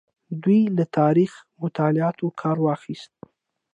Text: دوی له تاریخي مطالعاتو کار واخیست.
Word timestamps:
دوی 0.43 0.61
له 0.77 0.85
تاریخي 0.97 1.41
مطالعاتو 1.63 2.27
کار 2.41 2.57
واخیست. 2.65 3.11